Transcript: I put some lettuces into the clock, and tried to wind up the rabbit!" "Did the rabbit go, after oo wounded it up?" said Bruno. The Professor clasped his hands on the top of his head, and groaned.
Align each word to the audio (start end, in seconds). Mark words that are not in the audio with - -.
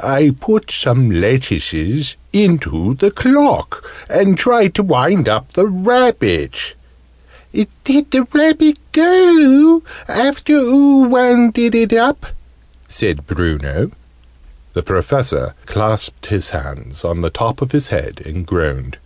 I 0.00 0.34
put 0.40 0.70
some 0.70 1.10
lettuces 1.10 2.16
into 2.32 2.94
the 2.94 3.10
clock, 3.10 3.84
and 4.08 4.38
tried 4.38 4.72
to 4.76 4.82
wind 4.82 5.28
up 5.28 5.52
the 5.52 5.66
rabbit!" 5.66 6.74
"Did 7.52 8.10
the 8.10 8.26
rabbit 8.32 8.78
go, 8.92 9.82
after 10.08 10.54
oo 10.54 11.06
wounded 11.10 11.74
it 11.74 11.92
up?" 11.92 12.24
said 12.88 13.26
Bruno. 13.26 13.90
The 14.72 14.82
Professor 14.82 15.52
clasped 15.66 16.24
his 16.28 16.48
hands 16.48 17.04
on 17.04 17.20
the 17.20 17.28
top 17.28 17.60
of 17.60 17.72
his 17.72 17.88
head, 17.88 18.22
and 18.24 18.46
groaned. 18.46 18.96